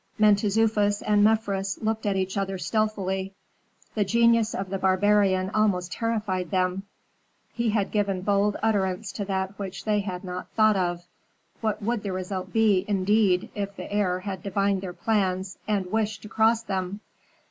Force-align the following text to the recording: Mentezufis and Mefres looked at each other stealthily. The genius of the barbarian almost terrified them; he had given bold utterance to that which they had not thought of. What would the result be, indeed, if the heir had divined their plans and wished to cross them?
Mentezufis 0.19 1.03
and 1.05 1.23
Mefres 1.23 1.77
looked 1.79 2.07
at 2.07 2.15
each 2.15 2.35
other 2.35 2.57
stealthily. 2.57 3.33
The 3.93 4.03
genius 4.03 4.55
of 4.55 4.71
the 4.71 4.79
barbarian 4.79 5.51
almost 5.53 5.91
terrified 5.93 6.49
them; 6.49 6.87
he 7.53 7.69
had 7.69 7.91
given 7.91 8.21
bold 8.21 8.57
utterance 8.63 9.11
to 9.11 9.25
that 9.25 9.59
which 9.59 9.85
they 9.85 9.99
had 9.99 10.23
not 10.23 10.49
thought 10.55 10.75
of. 10.75 11.05
What 11.59 11.83
would 11.83 12.01
the 12.01 12.13
result 12.13 12.51
be, 12.51 12.83
indeed, 12.87 13.49
if 13.53 13.75
the 13.75 13.93
heir 13.93 14.21
had 14.21 14.41
divined 14.41 14.81
their 14.81 14.93
plans 14.93 15.59
and 15.67 15.91
wished 15.91 16.23
to 16.23 16.29
cross 16.29 16.63
them? 16.63 17.01